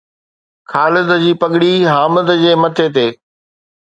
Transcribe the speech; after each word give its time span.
خالد 0.71 1.09
جي 1.23 1.33
پگڙي 1.41 1.73
حامد 1.93 2.27
جي 2.41 2.51
مٿي 2.61 2.87
تي 2.95 3.07